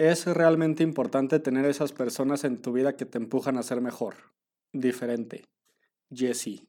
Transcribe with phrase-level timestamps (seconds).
[0.00, 4.14] Es realmente importante tener esas personas en tu vida que te empujan a ser mejor,
[4.72, 5.44] diferente.
[6.10, 6.66] Jesse.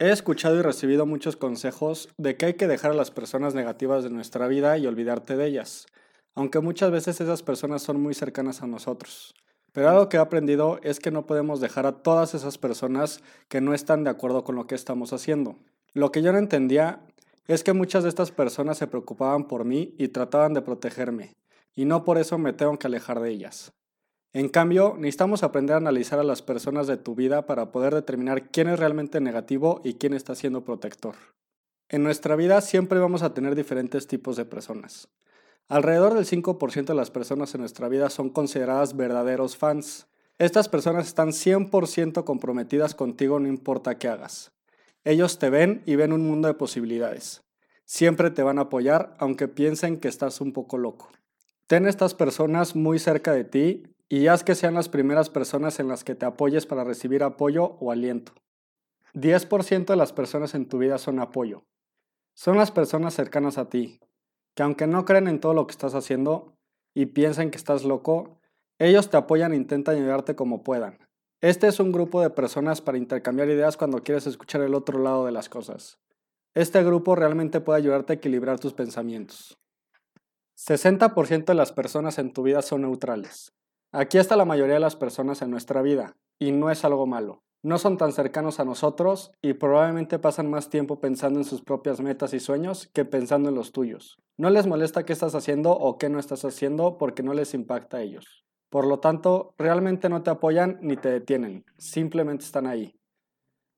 [0.00, 4.02] He escuchado y recibido muchos consejos de que hay que dejar a las personas negativas
[4.02, 5.86] de nuestra vida y olvidarte de ellas,
[6.34, 9.32] aunque muchas veces esas personas son muy cercanas a nosotros.
[9.70, 13.60] Pero algo que he aprendido es que no podemos dejar a todas esas personas que
[13.60, 15.54] no están de acuerdo con lo que estamos haciendo.
[15.94, 17.06] Lo que yo no entendía
[17.46, 21.36] es que muchas de estas personas se preocupaban por mí y trataban de protegerme,
[21.74, 23.72] y no por eso me tengo que alejar de ellas.
[24.34, 28.50] En cambio, necesitamos aprender a analizar a las personas de tu vida para poder determinar
[28.50, 31.16] quién es realmente negativo y quién está siendo protector.
[31.90, 35.08] En nuestra vida siempre vamos a tener diferentes tipos de personas.
[35.68, 40.06] Alrededor del 5% de las personas en nuestra vida son consideradas verdaderos fans.
[40.38, 44.52] Estas personas están 100% comprometidas contigo no importa qué hagas.
[45.04, 47.42] Ellos te ven y ven un mundo de posibilidades.
[47.84, 51.10] Siempre te van a apoyar aunque piensen que estás un poco loco.
[51.66, 55.88] Ten estas personas muy cerca de ti y haz que sean las primeras personas en
[55.88, 58.32] las que te apoyes para recibir apoyo o aliento.
[59.14, 61.64] 10% de las personas en tu vida son apoyo.
[62.34, 64.00] Son las personas cercanas a ti,
[64.54, 66.54] que aunque no creen en todo lo que estás haciendo
[66.94, 68.38] y piensen que estás loco,
[68.78, 70.98] ellos te apoyan e intentan ayudarte como puedan.
[71.40, 75.26] Este es un grupo de personas para intercambiar ideas cuando quieres escuchar el otro lado
[75.26, 75.98] de las cosas.
[76.54, 79.58] Este grupo realmente puede ayudarte a equilibrar tus pensamientos.
[80.64, 83.52] 60% de las personas en tu vida son neutrales.
[83.90, 87.42] Aquí está la mayoría de las personas en nuestra vida, y no es algo malo.
[87.64, 92.00] No son tan cercanos a nosotros y probablemente pasan más tiempo pensando en sus propias
[92.00, 94.18] metas y sueños que pensando en los tuyos.
[94.36, 97.96] No les molesta qué estás haciendo o qué no estás haciendo porque no les impacta
[97.96, 98.44] a ellos.
[98.70, 102.94] Por lo tanto, realmente no te apoyan ni te detienen, simplemente están ahí.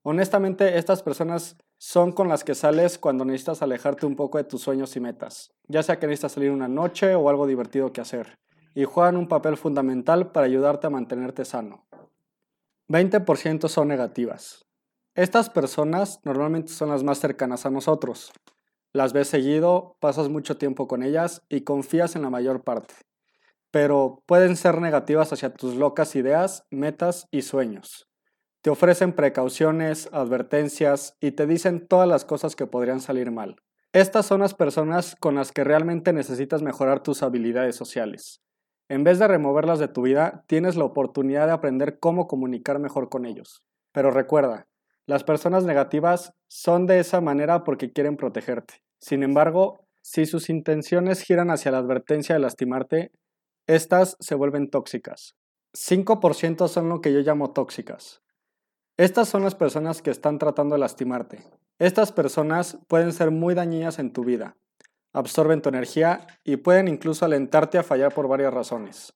[0.02, 1.56] Honestamente, estas personas
[1.86, 5.52] son con las que sales cuando necesitas alejarte un poco de tus sueños y metas,
[5.68, 8.38] ya sea que necesitas salir una noche o algo divertido que hacer
[8.74, 11.84] y juegan un papel fundamental para ayudarte a mantenerte sano.
[12.88, 14.64] 20% son negativas.
[15.14, 18.32] Estas personas normalmente son las más cercanas a nosotros.
[18.94, 22.94] Las ves seguido, pasas mucho tiempo con ellas y confías en la mayor parte.
[23.70, 28.08] Pero pueden ser negativas hacia tus locas ideas, metas y sueños.
[28.64, 33.56] Te ofrecen precauciones, advertencias y te dicen todas las cosas que podrían salir mal.
[33.92, 38.40] Estas son las personas con las que realmente necesitas mejorar tus habilidades sociales.
[38.88, 43.10] En vez de removerlas de tu vida, tienes la oportunidad de aprender cómo comunicar mejor
[43.10, 43.62] con ellos.
[43.92, 44.66] Pero recuerda,
[45.04, 48.80] las personas negativas son de esa manera porque quieren protegerte.
[48.98, 53.12] Sin embargo, si sus intenciones giran hacia la advertencia de lastimarte,
[53.66, 55.36] estas se vuelven tóxicas.
[55.76, 58.23] 5% son lo que yo llamo tóxicas.
[58.96, 61.42] Estas son las personas que están tratando de lastimarte.
[61.80, 64.56] Estas personas pueden ser muy dañinas en tu vida,
[65.12, 69.12] absorben tu energía y pueden incluso alentarte a fallar por varias razones.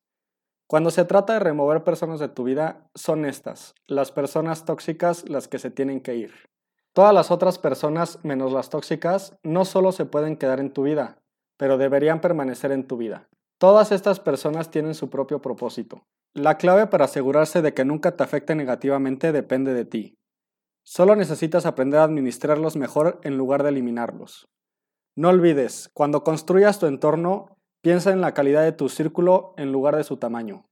[0.66, 5.46] Cuando se trata de remover personas de tu vida, son estas, las personas tóxicas las
[5.46, 6.32] que se tienen que ir.
[6.92, 11.22] Todas las otras personas, menos las tóxicas, no solo se pueden quedar en tu vida,
[11.56, 13.28] pero deberían permanecer en tu vida.
[13.58, 16.04] Todas estas personas tienen su propio propósito.
[16.34, 20.18] La clave para asegurarse de que nunca te afecte negativamente depende de ti.
[20.84, 24.48] Solo necesitas aprender a administrarlos mejor en lugar de eliminarlos.
[25.16, 29.96] No olvides, cuando construyas tu entorno, piensa en la calidad de tu círculo en lugar
[29.96, 30.67] de su tamaño.